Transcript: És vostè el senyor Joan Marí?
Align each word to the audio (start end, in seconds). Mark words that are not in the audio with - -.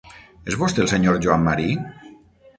És 0.51 0.57
vostè 0.61 0.81
el 0.85 0.89
senyor 0.93 1.21
Joan 1.27 1.47
Marí? 1.51 1.69